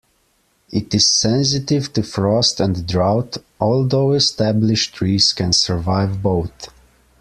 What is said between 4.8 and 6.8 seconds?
trees can survive both.